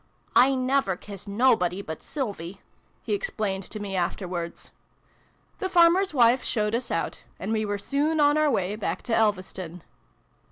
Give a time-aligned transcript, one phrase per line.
[0.35, 2.59] ("I never kiss nobody but Sylvie!"
[3.03, 4.71] he explained to me afterwards.)
[5.59, 9.13] The farmer's wife showed us out: and we were soon on our way back to
[9.15, 9.81] Elveston.